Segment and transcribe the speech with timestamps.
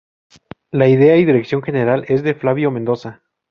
[0.71, 3.21] La idea y dirección general, es de Flavio Mendoza.